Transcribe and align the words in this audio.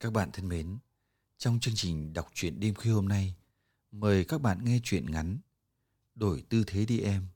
Các 0.00 0.12
bạn 0.12 0.30
thân 0.32 0.48
mến, 0.48 0.78
trong 1.38 1.60
chương 1.60 1.74
trình 1.76 2.12
đọc 2.12 2.30
truyện 2.34 2.60
đêm 2.60 2.74
khuya 2.74 2.90
hôm 2.90 3.08
nay, 3.08 3.34
mời 3.90 4.24
các 4.24 4.40
bạn 4.40 4.64
nghe 4.64 4.80
truyện 4.82 5.10
ngắn 5.10 5.38
Đổi 6.14 6.42
tư 6.48 6.64
thế 6.66 6.84
đi 6.84 7.00
em 7.00 7.26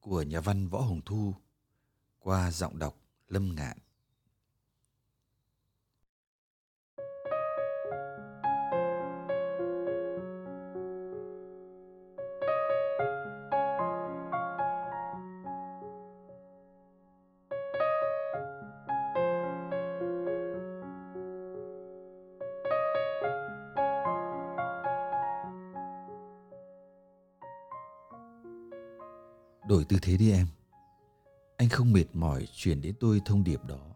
của 0.00 0.22
nhà 0.22 0.40
văn 0.40 0.68
Võ 0.68 0.80
Hồng 0.80 1.00
Thu 1.04 1.34
qua 2.18 2.50
giọng 2.50 2.78
đọc 2.78 3.00
Lâm 3.28 3.54
Ngạn. 3.54 3.78
Đổi 29.68 29.84
tư 29.84 29.96
thế 30.02 30.16
đi 30.16 30.32
em. 30.32 30.46
Anh 31.56 31.68
không 31.68 31.92
mệt 31.92 32.04
mỏi 32.12 32.48
truyền 32.52 32.80
đến 32.80 32.94
tôi 33.00 33.20
thông 33.24 33.44
điệp 33.44 33.64
đó 33.64 33.94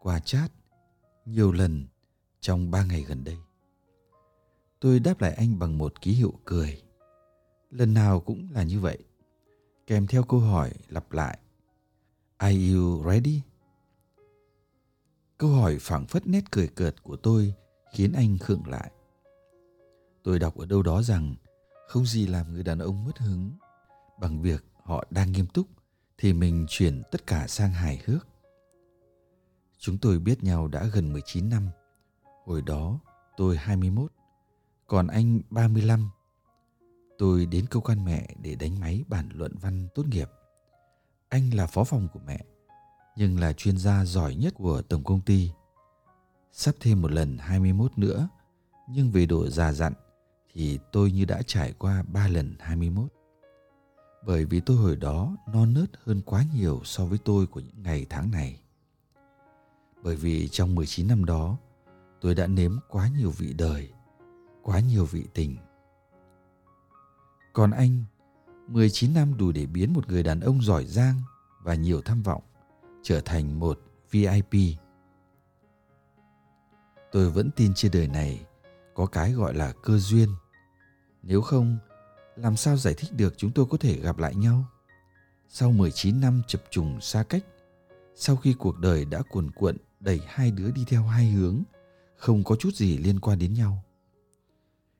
qua 0.00 0.20
chat 0.20 0.52
nhiều 1.26 1.52
lần 1.52 1.86
trong 2.40 2.70
ba 2.70 2.84
ngày 2.84 3.02
gần 3.02 3.24
đây. 3.24 3.36
Tôi 4.80 5.00
đáp 5.00 5.20
lại 5.20 5.34
anh 5.34 5.58
bằng 5.58 5.78
một 5.78 6.00
ký 6.00 6.12
hiệu 6.12 6.32
cười. 6.44 6.82
Lần 7.70 7.94
nào 7.94 8.20
cũng 8.20 8.48
là 8.50 8.62
như 8.62 8.80
vậy, 8.80 8.98
kèm 9.86 10.06
theo 10.06 10.22
câu 10.22 10.40
hỏi 10.40 10.72
lặp 10.88 11.12
lại. 11.12 11.38
Are 12.36 12.72
you 12.72 13.04
ready? 13.04 13.40
Câu 15.38 15.50
hỏi 15.50 15.78
phảng 15.80 16.06
phất 16.06 16.26
nét 16.26 16.44
cười 16.50 16.68
cợt 16.68 17.02
của 17.02 17.16
tôi 17.16 17.54
khiến 17.92 18.12
anh 18.12 18.38
khựng 18.38 18.62
lại. 18.66 18.90
Tôi 20.22 20.38
đọc 20.38 20.56
ở 20.56 20.66
đâu 20.66 20.82
đó 20.82 21.02
rằng 21.02 21.34
không 21.88 22.06
gì 22.06 22.26
làm 22.26 22.52
người 22.52 22.62
đàn 22.62 22.78
ông 22.78 23.04
mất 23.04 23.18
hứng 23.18 23.50
bằng 24.20 24.42
việc 24.42 24.64
họ 24.84 25.04
đang 25.10 25.32
nghiêm 25.32 25.46
túc 25.46 25.66
thì 26.18 26.32
mình 26.32 26.66
chuyển 26.68 27.02
tất 27.10 27.26
cả 27.26 27.46
sang 27.46 27.72
hài 27.72 28.02
hước. 28.04 28.28
Chúng 29.78 29.98
tôi 29.98 30.18
biết 30.18 30.44
nhau 30.44 30.68
đã 30.68 30.86
gần 30.92 31.12
19 31.12 31.48
năm. 31.48 31.68
Hồi 32.46 32.62
đó 32.62 33.00
tôi 33.36 33.56
21, 33.56 34.12
còn 34.86 35.06
anh 35.06 35.40
35. 35.50 36.10
Tôi 37.18 37.46
đến 37.46 37.66
cơ 37.70 37.80
quan 37.80 38.04
mẹ 38.04 38.34
để 38.42 38.54
đánh 38.54 38.80
máy 38.80 39.04
bản 39.08 39.28
luận 39.34 39.54
văn 39.60 39.88
tốt 39.94 40.06
nghiệp. 40.06 40.30
Anh 41.28 41.54
là 41.54 41.66
phó 41.66 41.84
phòng 41.84 42.08
của 42.12 42.20
mẹ, 42.26 42.44
nhưng 43.16 43.40
là 43.40 43.52
chuyên 43.52 43.78
gia 43.78 44.04
giỏi 44.04 44.34
nhất 44.34 44.54
của 44.56 44.82
tổng 44.82 45.04
công 45.04 45.20
ty. 45.20 45.50
Sắp 46.52 46.74
thêm 46.80 47.02
một 47.02 47.12
lần 47.12 47.38
21 47.38 47.98
nữa, 47.98 48.28
nhưng 48.88 49.10
về 49.10 49.26
độ 49.26 49.48
già 49.48 49.72
dặn 49.72 49.92
thì 50.54 50.78
tôi 50.92 51.12
như 51.12 51.24
đã 51.24 51.42
trải 51.46 51.72
qua 51.72 52.02
3 52.02 52.28
lần 52.28 52.56
21 52.60 53.12
bởi 54.26 54.44
vì 54.44 54.60
tôi 54.60 54.76
hồi 54.76 54.96
đó 54.96 55.36
non 55.52 55.74
nớt 55.74 55.90
hơn 56.04 56.20
quá 56.24 56.44
nhiều 56.54 56.80
so 56.84 57.04
với 57.04 57.18
tôi 57.18 57.46
của 57.46 57.60
những 57.60 57.82
ngày 57.82 58.06
tháng 58.10 58.30
này. 58.30 58.60
Bởi 60.02 60.16
vì 60.16 60.48
trong 60.48 60.74
19 60.74 61.08
năm 61.08 61.24
đó, 61.24 61.56
tôi 62.20 62.34
đã 62.34 62.46
nếm 62.46 62.76
quá 62.88 63.08
nhiều 63.18 63.30
vị 63.30 63.52
đời, 63.52 63.92
quá 64.62 64.80
nhiều 64.80 65.04
vị 65.04 65.24
tình. 65.34 65.56
Còn 67.52 67.70
anh, 67.70 68.04
19 68.68 69.14
năm 69.14 69.36
đủ 69.36 69.52
để 69.52 69.66
biến 69.66 69.92
một 69.92 70.08
người 70.08 70.22
đàn 70.22 70.40
ông 70.40 70.62
giỏi 70.62 70.86
giang 70.86 71.20
và 71.62 71.74
nhiều 71.74 72.00
tham 72.02 72.22
vọng 72.22 72.42
trở 73.02 73.20
thành 73.20 73.60
một 73.60 73.80
VIP. 74.10 74.76
Tôi 77.12 77.30
vẫn 77.30 77.50
tin 77.56 77.72
trên 77.74 77.92
đời 77.92 78.08
này 78.08 78.46
có 78.94 79.06
cái 79.06 79.32
gọi 79.32 79.54
là 79.54 79.72
cơ 79.82 79.98
duyên. 79.98 80.28
Nếu 81.22 81.42
không, 81.42 81.78
làm 82.36 82.56
sao 82.56 82.76
giải 82.76 82.94
thích 82.94 83.12
được 83.12 83.34
chúng 83.36 83.52
tôi 83.52 83.66
có 83.70 83.78
thể 83.78 84.00
gặp 84.00 84.18
lại 84.18 84.34
nhau? 84.34 84.64
Sau 85.48 85.72
19 85.72 86.20
năm 86.20 86.42
chập 86.46 86.62
trùng 86.70 87.00
xa 87.00 87.22
cách, 87.22 87.44
sau 88.14 88.36
khi 88.36 88.54
cuộc 88.58 88.78
đời 88.78 89.04
đã 89.04 89.22
cuồn 89.30 89.50
cuộn 89.50 89.76
đẩy 90.00 90.20
hai 90.26 90.50
đứa 90.50 90.70
đi 90.70 90.84
theo 90.84 91.02
hai 91.02 91.30
hướng, 91.30 91.62
không 92.16 92.44
có 92.44 92.56
chút 92.56 92.74
gì 92.74 92.98
liên 92.98 93.20
quan 93.20 93.38
đến 93.38 93.54
nhau. 93.54 93.84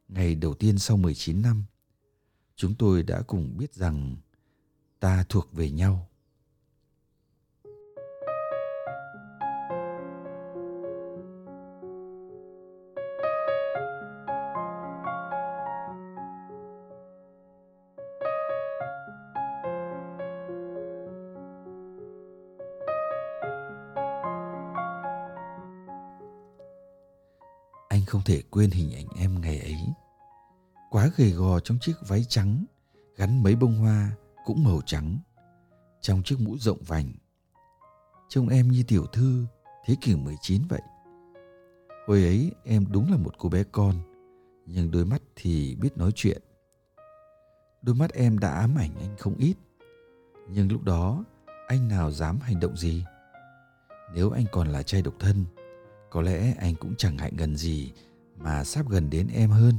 Ngày 0.08 0.34
đầu 0.34 0.54
tiên 0.54 0.78
sau 0.78 0.96
19 0.96 1.42
năm, 1.42 1.64
chúng 2.56 2.74
tôi 2.74 3.02
đã 3.02 3.22
cùng 3.22 3.56
biết 3.56 3.74
rằng 3.74 4.16
ta 5.00 5.24
thuộc 5.28 5.52
về 5.52 5.70
nhau. 5.70 6.09
Không 28.10 28.22
thể 28.22 28.42
quên 28.50 28.70
hình 28.70 28.92
ảnh 28.92 29.06
em 29.16 29.40
ngày 29.40 29.60
ấy. 29.60 29.78
Quá 30.90 31.10
gầy 31.16 31.30
gò 31.30 31.60
trong 31.60 31.78
chiếc 31.80 31.92
váy 32.08 32.24
trắng, 32.24 32.64
gắn 33.16 33.42
mấy 33.42 33.56
bông 33.56 33.78
hoa 33.78 34.10
cũng 34.44 34.64
màu 34.64 34.80
trắng, 34.86 35.18
trong 36.00 36.22
chiếc 36.22 36.36
mũ 36.40 36.58
rộng 36.58 36.78
vành. 36.86 37.12
Trông 38.28 38.48
em 38.48 38.68
như 38.68 38.82
tiểu 38.88 39.06
thư 39.06 39.46
thế 39.84 39.96
kỷ 40.00 40.16
19 40.16 40.62
vậy. 40.68 40.80
Hồi 42.06 42.22
ấy 42.22 42.52
em 42.64 42.84
đúng 42.90 43.10
là 43.10 43.16
một 43.16 43.38
cô 43.38 43.48
bé 43.48 43.64
con, 43.72 43.94
nhưng 44.66 44.90
đôi 44.90 45.04
mắt 45.04 45.22
thì 45.36 45.76
biết 45.80 45.96
nói 45.96 46.10
chuyện. 46.14 46.42
Đôi 47.82 47.94
mắt 47.94 48.12
em 48.12 48.38
đã 48.38 48.50
ám 48.50 48.76
ảnh 48.78 48.90
anh 49.00 49.16
không 49.18 49.34
ít, 49.36 49.54
nhưng 50.48 50.72
lúc 50.72 50.82
đó 50.82 51.24
anh 51.66 51.88
nào 51.88 52.10
dám 52.10 52.40
hành 52.40 52.60
động 52.60 52.76
gì? 52.76 53.04
Nếu 54.14 54.30
anh 54.30 54.44
còn 54.52 54.68
là 54.68 54.82
trai 54.82 55.02
độc 55.02 55.14
thân, 55.18 55.44
có 56.10 56.22
lẽ 56.22 56.54
anh 56.58 56.74
cũng 56.74 56.94
chẳng 56.98 57.16
ngại 57.16 57.32
ngần 57.32 57.56
gì 57.56 57.92
mà 58.36 58.64
sắp 58.64 58.88
gần 58.88 59.10
đến 59.10 59.28
em 59.34 59.50
hơn, 59.50 59.74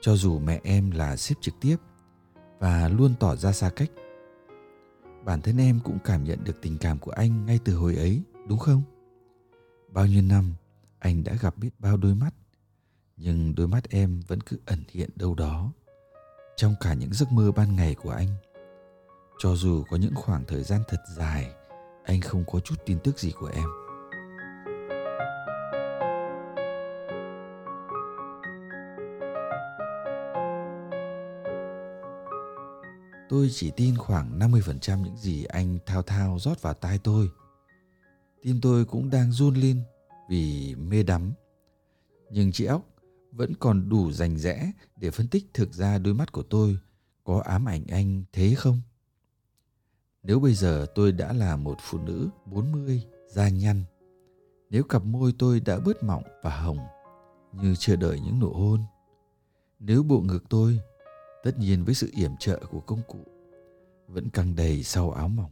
cho 0.00 0.16
dù 0.16 0.38
mẹ 0.38 0.60
em 0.64 0.90
là 0.90 1.16
sếp 1.16 1.40
trực 1.40 1.54
tiếp 1.60 1.76
và 2.58 2.88
luôn 2.88 3.14
tỏ 3.20 3.36
ra 3.36 3.52
xa 3.52 3.70
cách. 3.70 3.90
Bản 5.24 5.40
thân 5.40 5.60
em 5.60 5.80
cũng 5.84 5.98
cảm 6.04 6.24
nhận 6.24 6.44
được 6.44 6.62
tình 6.62 6.78
cảm 6.78 6.98
của 6.98 7.10
anh 7.10 7.46
ngay 7.46 7.58
từ 7.64 7.76
hồi 7.76 7.96
ấy, 7.96 8.22
đúng 8.48 8.58
không? 8.58 8.82
Bao 9.92 10.06
nhiêu 10.06 10.22
năm, 10.22 10.54
anh 10.98 11.24
đã 11.24 11.34
gặp 11.40 11.56
biết 11.56 11.70
bao 11.78 11.96
đôi 11.96 12.14
mắt, 12.14 12.34
nhưng 13.16 13.54
đôi 13.54 13.68
mắt 13.68 13.90
em 13.90 14.20
vẫn 14.26 14.40
cứ 14.40 14.58
ẩn 14.66 14.84
hiện 14.88 15.10
đâu 15.16 15.34
đó 15.34 15.72
trong 16.56 16.74
cả 16.80 16.94
những 16.94 17.12
giấc 17.12 17.32
mơ 17.32 17.52
ban 17.52 17.76
ngày 17.76 17.94
của 17.94 18.10
anh. 18.10 18.28
Cho 19.38 19.56
dù 19.56 19.84
có 19.90 19.96
những 19.96 20.14
khoảng 20.14 20.44
thời 20.44 20.62
gian 20.62 20.80
thật 20.88 21.00
dài, 21.16 21.52
anh 22.04 22.20
không 22.20 22.44
có 22.52 22.60
chút 22.60 22.74
tin 22.86 22.98
tức 23.04 23.18
gì 23.18 23.32
của 23.40 23.50
em. 23.54 23.83
Tôi 33.28 33.48
chỉ 33.52 33.70
tin 33.70 33.96
khoảng 33.96 34.38
50% 34.38 35.02
những 35.02 35.16
gì 35.16 35.44
anh 35.44 35.78
thao 35.86 36.02
thao 36.02 36.38
rót 36.38 36.62
vào 36.62 36.74
tai 36.74 36.98
tôi. 36.98 37.30
Tim 38.42 38.60
tôi 38.60 38.84
cũng 38.84 39.10
đang 39.10 39.32
run 39.32 39.54
lên 39.54 39.82
vì 40.28 40.74
mê 40.74 41.02
đắm. 41.02 41.32
Nhưng 42.30 42.52
chị 42.52 42.64
ốc 42.64 42.88
vẫn 43.32 43.54
còn 43.54 43.88
đủ 43.88 44.12
rành 44.12 44.38
rẽ 44.38 44.72
để 44.96 45.10
phân 45.10 45.28
tích 45.28 45.44
thực 45.54 45.72
ra 45.72 45.98
đôi 45.98 46.14
mắt 46.14 46.32
của 46.32 46.42
tôi 46.42 46.78
có 47.24 47.42
ám 47.44 47.64
ảnh 47.64 47.84
anh 47.86 48.24
thế 48.32 48.54
không? 48.54 48.80
Nếu 50.22 50.40
bây 50.40 50.54
giờ 50.54 50.86
tôi 50.94 51.12
đã 51.12 51.32
là 51.32 51.56
một 51.56 51.78
phụ 51.80 51.98
nữ 51.98 52.28
40, 52.46 53.02
da 53.28 53.48
nhăn, 53.48 53.84
nếu 54.70 54.82
cặp 54.82 55.04
môi 55.04 55.34
tôi 55.38 55.60
đã 55.60 55.78
bớt 55.78 56.02
mỏng 56.02 56.22
và 56.42 56.60
hồng 56.60 56.78
như 57.52 57.74
chờ 57.78 57.96
đợi 57.96 58.20
những 58.20 58.38
nụ 58.38 58.52
hôn, 58.52 58.80
nếu 59.78 60.02
bộ 60.02 60.20
ngực 60.20 60.44
tôi, 60.48 60.80
tất 61.44 61.58
nhiên 61.58 61.84
với 61.84 61.94
sự 61.94 62.10
yểm 62.12 62.36
trợ 62.36 62.60
của 62.70 62.80
công 62.80 63.00
cụ, 63.08 63.24
vẫn 64.08 64.28
căng 64.30 64.56
đầy 64.56 64.82
sau 64.82 65.10
áo 65.10 65.28
mỏng. 65.28 65.50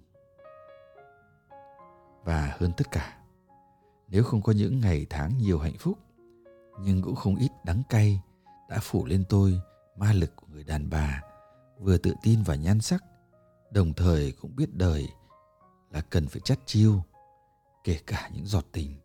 Và 2.24 2.56
hơn 2.60 2.72
tất 2.76 2.90
cả, 2.90 3.18
nếu 4.08 4.22
không 4.22 4.42
có 4.42 4.52
những 4.52 4.80
ngày 4.80 5.06
tháng 5.10 5.38
nhiều 5.38 5.58
hạnh 5.58 5.76
phúc, 5.78 5.98
nhưng 6.80 7.02
cũng 7.02 7.14
không 7.14 7.36
ít 7.36 7.50
đắng 7.64 7.82
cay 7.88 8.20
đã 8.68 8.78
phủ 8.82 9.06
lên 9.06 9.24
tôi 9.28 9.60
ma 9.96 10.12
lực 10.12 10.36
của 10.36 10.46
người 10.52 10.64
đàn 10.64 10.90
bà 10.90 11.22
vừa 11.78 11.98
tự 11.98 12.14
tin 12.22 12.42
và 12.42 12.54
nhan 12.54 12.80
sắc 12.80 13.04
đồng 13.70 13.92
thời 13.92 14.32
cũng 14.32 14.56
biết 14.56 14.74
đời 14.74 15.08
là 15.90 16.00
cần 16.00 16.28
phải 16.28 16.40
chắt 16.44 16.58
chiêu 16.66 17.02
kể 17.84 17.98
cả 18.06 18.30
những 18.34 18.46
giọt 18.46 18.64
tình 18.72 19.01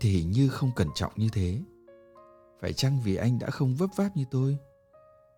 thì 0.00 0.10
hình 0.10 0.30
như 0.30 0.48
không 0.48 0.70
cẩn 0.76 0.88
trọng 0.94 1.12
như 1.16 1.28
thế. 1.32 1.62
Phải 2.60 2.72
chăng 2.72 3.00
vì 3.00 3.16
anh 3.16 3.38
đã 3.38 3.50
không 3.50 3.74
vấp 3.74 3.90
váp 3.96 4.16
như 4.16 4.24
tôi? 4.30 4.58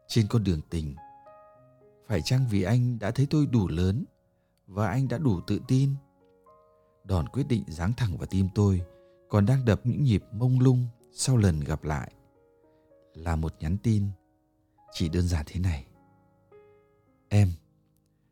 Trên 0.08 0.26
con 0.28 0.44
đường 0.44 0.60
tình, 0.70 0.94
phải 2.06 2.22
chăng 2.22 2.46
vì 2.50 2.62
anh 2.62 2.98
đã 2.98 3.10
thấy 3.10 3.26
tôi 3.30 3.46
đủ 3.46 3.68
lớn 3.68 4.04
và 4.66 4.88
anh 4.88 5.08
đã 5.08 5.18
đủ 5.18 5.40
tự 5.46 5.60
tin? 5.68 5.94
Đòn 7.04 7.28
quyết 7.28 7.48
định 7.48 7.64
giáng 7.68 7.92
thẳng 7.96 8.16
vào 8.18 8.26
tim 8.26 8.48
tôi 8.54 8.82
còn 9.28 9.46
đang 9.46 9.64
đập 9.64 9.80
những 9.84 10.02
nhịp 10.02 10.24
mông 10.32 10.60
lung 10.60 10.86
sau 11.12 11.36
lần 11.36 11.60
gặp 11.60 11.84
lại. 11.84 12.12
Là 13.14 13.36
một 13.36 13.54
nhắn 13.60 13.76
tin, 13.82 14.08
chỉ 14.92 15.08
đơn 15.08 15.28
giản 15.28 15.44
thế 15.48 15.60
này. 15.60 15.86
Em, 17.28 17.48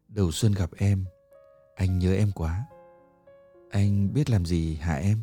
đầu 0.09 0.33
xuân 0.33 0.53
gặp 0.53 0.71
em, 0.77 1.05
anh 1.75 1.99
nhớ 1.99 2.15
em 2.15 2.33
quá. 2.35 2.67
Anh 3.71 4.13
biết 4.15 4.31
làm 4.31 4.47
gì 4.47 4.75
hả 4.75 4.95
em? 4.95 5.19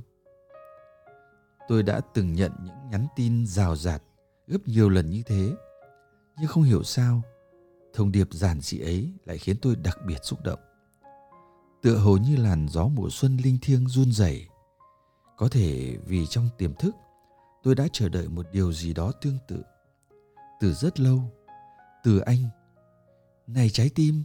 Tôi 1.67 1.83
đã 1.83 2.01
từng 2.13 2.33
nhận 2.33 2.51
những 2.63 2.89
nhắn 2.89 3.07
tin 3.15 3.47
rào 3.47 3.75
rạt, 3.75 4.03
gấp 4.47 4.59
nhiều 4.65 4.89
lần 4.89 5.09
như 5.09 5.23
thế. 5.25 5.55
Nhưng 6.39 6.47
không 6.47 6.63
hiểu 6.63 6.83
sao, 6.83 7.21
thông 7.93 8.11
điệp 8.11 8.27
giản 8.31 8.61
dị 8.61 8.79
ấy 8.79 9.13
lại 9.25 9.37
khiến 9.37 9.57
tôi 9.61 9.75
đặc 9.75 9.97
biệt 10.07 10.17
xúc 10.23 10.39
động. 10.43 10.59
Tựa 11.81 11.97
hồ 11.97 12.17
như 12.17 12.35
làn 12.35 12.67
gió 12.67 12.87
mùa 12.87 13.09
xuân 13.09 13.37
linh 13.37 13.57
thiêng 13.61 13.87
run 13.87 14.11
rẩy. 14.11 14.47
Có 15.37 15.49
thể 15.49 15.97
vì 16.05 16.25
trong 16.25 16.49
tiềm 16.57 16.73
thức, 16.73 16.95
tôi 17.63 17.75
đã 17.75 17.87
chờ 17.93 18.09
đợi 18.09 18.27
một 18.27 18.45
điều 18.51 18.73
gì 18.73 18.93
đó 18.93 19.11
tương 19.21 19.37
tự. 19.47 19.63
Từ 20.59 20.73
rất 20.73 20.99
lâu, 20.99 21.31
từ 22.03 22.19
anh, 22.19 22.49
này 23.47 23.69
trái 23.69 23.89
tim, 23.95 24.23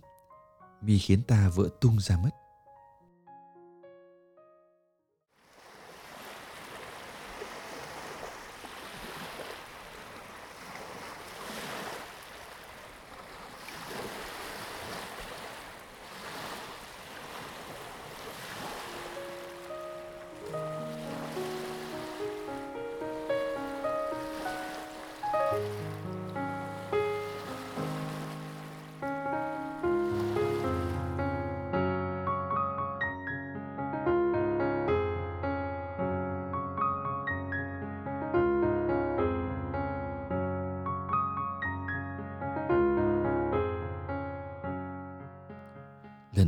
mi 0.82 0.98
khiến 0.98 1.22
ta 1.22 1.48
vỡ 1.48 1.68
tung 1.80 2.00
ra 2.00 2.16
mất. 2.16 2.30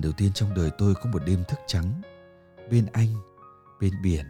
Đầu 0.05 0.13
tiên 0.13 0.33
trong 0.33 0.55
đời 0.55 0.71
tôi 0.79 0.95
có 0.95 1.11
một 1.11 1.23
đêm 1.27 1.45
thức 1.49 1.59
trắng 1.67 2.03
bên 2.71 2.87
anh, 2.93 3.15
bên 3.81 3.93
biển. 4.03 4.27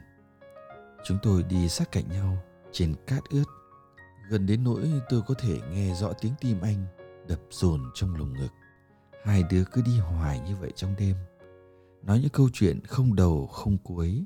Chúng 1.05 1.19
tôi 1.23 1.43
đi 1.43 1.69
sát 1.69 1.93
cạnh 1.93 2.09
nhau 2.09 2.39
trên 2.73 2.95
cát 3.07 3.23
ướt. 3.31 3.45
Gần 4.31 4.47
đến 4.47 4.65
nỗi 4.65 4.91
tôi 5.09 5.23
có 5.27 5.35
thể 5.39 5.61
nghe 5.71 5.95
rõ 5.95 6.13
tiếng 6.13 6.33
tim 6.41 6.61
anh 6.61 6.87
đập 7.29 7.41
dồn 7.51 7.91
trong 7.95 8.17
lồng 8.17 8.33
ngực. 8.33 8.49
Hai 9.25 9.43
đứa 9.51 9.65
cứ 9.65 9.83
đi 9.83 9.99
hoài 9.99 10.41
như 10.41 10.57
vậy 10.57 10.73
trong 10.77 10.95
đêm. 10.99 11.17
Nói 12.03 12.21
những 12.21 12.31
câu 12.31 12.49
chuyện 12.53 12.81
không 12.87 13.15
đầu, 13.15 13.47
không 13.47 13.79
cuối. 13.79 14.25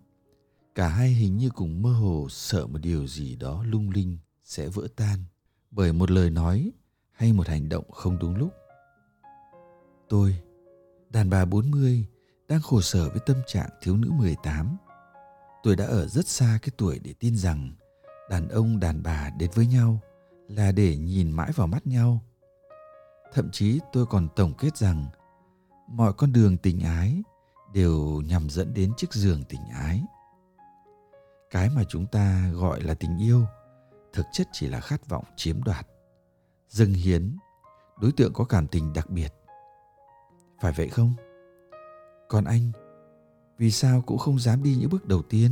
Cả 0.74 0.88
hai 0.88 1.08
hình 1.08 1.36
như 1.36 1.50
cùng 1.50 1.82
mơ 1.82 1.90
hồ 1.90 2.26
sợ 2.30 2.66
một 2.66 2.78
điều 2.78 3.06
gì 3.06 3.36
đó 3.36 3.64
lung 3.66 3.90
linh 3.90 4.18
sẽ 4.42 4.68
vỡ 4.68 4.88
tan. 4.96 5.24
Bởi 5.70 5.92
một 5.92 6.10
lời 6.10 6.30
nói 6.30 6.72
hay 7.12 7.32
một 7.32 7.48
hành 7.48 7.68
động 7.68 7.90
không 7.90 8.18
đúng 8.18 8.36
lúc, 8.36 8.52
tôi 10.08 10.40
đàn 11.10 11.30
bà 11.30 11.44
40 11.44 12.06
đang 12.48 12.62
khổ 12.62 12.80
sở 12.80 13.08
với 13.10 13.20
tâm 13.26 13.36
trạng 13.46 13.68
thiếu 13.82 13.96
nữ 13.96 14.10
18. 14.10 14.76
Tôi 15.62 15.76
đã 15.76 15.84
ở 15.84 16.06
rất 16.06 16.28
xa 16.28 16.58
cái 16.62 16.70
tuổi 16.76 16.98
để 16.98 17.14
tin 17.20 17.36
rằng 17.36 17.72
đàn 18.30 18.48
ông 18.48 18.80
đàn 18.80 19.02
bà 19.02 19.30
đến 19.38 19.50
với 19.54 19.66
nhau 19.66 20.00
là 20.48 20.72
để 20.72 20.96
nhìn 20.96 21.30
mãi 21.30 21.52
vào 21.54 21.66
mắt 21.66 21.86
nhau. 21.86 22.22
Thậm 23.32 23.50
chí 23.52 23.80
tôi 23.92 24.06
còn 24.06 24.28
tổng 24.36 24.54
kết 24.58 24.76
rằng 24.76 25.06
mọi 25.88 26.12
con 26.12 26.32
đường 26.32 26.56
tình 26.56 26.80
ái 26.80 27.22
đều 27.72 28.22
nhằm 28.26 28.50
dẫn 28.50 28.74
đến 28.74 28.92
chiếc 28.96 29.12
giường 29.12 29.44
tình 29.48 29.68
ái. 29.68 30.02
Cái 31.50 31.70
mà 31.76 31.82
chúng 31.88 32.06
ta 32.06 32.50
gọi 32.52 32.80
là 32.80 32.94
tình 32.94 33.18
yêu 33.18 33.46
thực 34.12 34.26
chất 34.32 34.48
chỉ 34.52 34.66
là 34.66 34.80
khát 34.80 35.08
vọng 35.08 35.24
chiếm 35.36 35.62
đoạt, 35.64 35.86
dâng 36.68 36.92
hiến, 36.92 37.36
đối 38.00 38.12
tượng 38.12 38.32
có 38.32 38.44
cảm 38.44 38.66
tình 38.68 38.92
đặc 38.92 39.10
biệt 39.10 39.34
phải 40.60 40.72
vậy 40.76 40.88
không? 40.88 41.12
Còn 42.28 42.44
anh, 42.44 42.70
vì 43.58 43.70
sao 43.70 44.02
cũng 44.06 44.18
không 44.18 44.38
dám 44.38 44.62
đi 44.62 44.76
những 44.80 44.90
bước 44.90 45.06
đầu 45.06 45.22
tiên? 45.22 45.50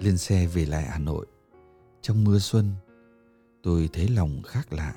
Lên 0.00 0.18
xe 0.18 0.46
về 0.46 0.66
lại 0.66 0.82
hà 0.82 0.98
nội. 0.98 1.26
Trong 2.00 2.24
mưa 2.24 2.38
xuân, 2.38 2.74
tôi 3.62 3.88
thấy 3.92 4.08
lòng 4.08 4.42
khác 4.42 4.72
lạ. 4.72 4.94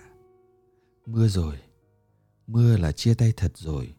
Mưa 1.05 1.27
rồi 1.27 1.55
mưa 2.48 2.77
là 2.77 2.91
chia 2.91 3.13
tay 3.13 3.33
thật 3.38 3.51
rồi. 3.55 3.95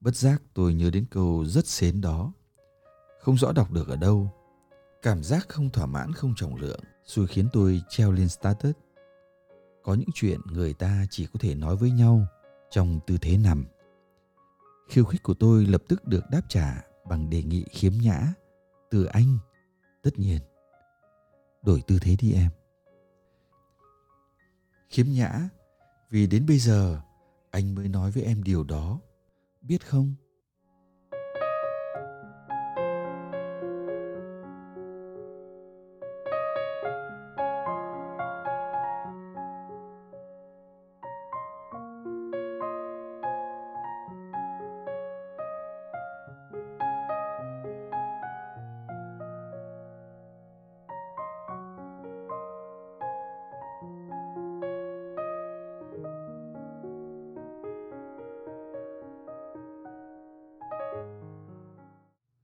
Bất 0.00 0.16
giác 0.16 0.42
tôi 0.54 0.74
nhớ 0.74 0.90
đến 0.90 1.04
câu 1.10 1.44
rất 1.44 1.66
xến 1.66 2.00
đó. 2.00 2.32
Không 3.20 3.36
rõ 3.36 3.52
đọc 3.52 3.72
được 3.72 3.88
ở 3.88 3.96
đâu. 3.96 4.30
Cảm 5.02 5.22
giác 5.22 5.48
không 5.48 5.70
thỏa 5.70 5.86
mãn, 5.86 6.12
không 6.12 6.34
trọng 6.36 6.54
lượng 6.54 6.80
rồi 7.04 7.26
khiến 7.26 7.48
tôi 7.52 7.82
treo 7.88 8.12
lên 8.12 8.28
status. 8.28 8.74
Có 9.82 9.94
những 9.94 10.08
chuyện 10.14 10.40
người 10.46 10.72
ta 10.72 11.06
chỉ 11.10 11.26
có 11.26 11.38
thể 11.40 11.54
nói 11.54 11.76
với 11.76 11.90
nhau 11.90 12.26
trong 12.70 13.00
tư 13.06 13.18
thế 13.20 13.36
nằm. 13.36 13.64
Khiêu 14.88 15.04
khích 15.04 15.22
của 15.22 15.34
tôi 15.34 15.66
lập 15.66 15.82
tức 15.88 16.04
được 16.04 16.24
đáp 16.30 16.42
trả 16.48 16.82
bằng 17.08 17.30
đề 17.30 17.42
nghị 17.42 17.64
khiếm 17.70 17.92
nhã 18.02 18.34
từ 18.90 19.04
anh. 19.04 19.38
Tất 20.02 20.18
nhiên, 20.18 20.38
đổi 21.62 21.82
tư 21.86 21.98
thế 22.00 22.16
đi 22.20 22.32
em. 22.32 22.50
Khiếm 24.88 25.06
nhã, 25.08 25.48
vì 26.10 26.26
đến 26.26 26.46
bây 26.46 26.58
giờ 26.58 27.00
anh 27.50 27.74
mới 27.74 27.88
nói 27.88 28.10
với 28.10 28.22
em 28.22 28.42
điều 28.42 28.64
đó. 28.64 29.00
Biết 29.60 29.86
không? 29.86 30.14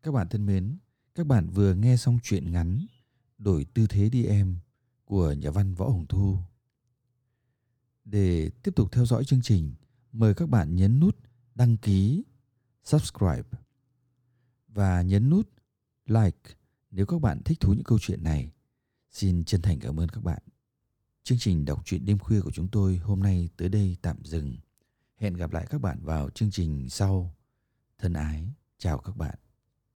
Các 0.06 0.12
bạn 0.12 0.28
thân 0.28 0.46
mến, 0.46 0.78
các 1.14 1.26
bạn 1.26 1.48
vừa 1.48 1.74
nghe 1.74 1.96
xong 1.96 2.18
chuyện 2.22 2.52
ngắn 2.52 2.86
Đổi 3.38 3.64
tư 3.64 3.86
thế 3.86 4.08
đi 4.08 4.24
em 4.24 4.58
của 5.04 5.32
nhà 5.32 5.50
văn 5.50 5.74
Võ 5.74 5.88
Hồng 5.88 6.06
Thu. 6.06 6.38
Để 8.04 8.50
tiếp 8.62 8.70
tục 8.76 8.92
theo 8.92 9.06
dõi 9.06 9.24
chương 9.24 9.42
trình, 9.42 9.74
mời 10.12 10.34
các 10.34 10.48
bạn 10.48 10.76
nhấn 10.76 11.00
nút 11.00 11.18
đăng 11.54 11.76
ký, 11.76 12.24
subscribe 12.84 13.48
và 14.68 15.02
nhấn 15.02 15.30
nút 15.30 15.48
like 16.06 16.50
nếu 16.90 17.06
các 17.06 17.20
bạn 17.20 17.42
thích 17.44 17.60
thú 17.60 17.72
những 17.72 17.84
câu 17.84 17.98
chuyện 18.00 18.24
này. 18.24 18.52
Xin 19.10 19.44
chân 19.44 19.62
thành 19.62 19.78
cảm 19.78 20.00
ơn 20.00 20.08
các 20.08 20.24
bạn. 20.24 20.42
Chương 21.22 21.38
trình 21.38 21.64
đọc 21.64 21.82
truyện 21.84 22.04
đêm 22.04 22.18
khuya 22.18 22.40
của 22.40 22.50
chúng 22.50 22.68
tôi 22.68 22.96
hôm 22.96 23.20
nay 23.20 23.48
tới 23.56 23.68
đây 23.68 23.96
tạm 24.02 24.24
dừng. 24.24 24.56
Hẹn 25.16 25.34
gặp 25.34 25.52
lại 25.52 25.66
các 25.70 25.80
bạn 25.80 25.98
vào 26.02 26.30
chương 26.30 26.50
trình 26.50 26.88
sau. 26.88 27.34
Thân 27.98 28.12
ái, 28.12 28.52
chào 28.78 28.98
các 28.98 29.16
bạn. 29.16 29.45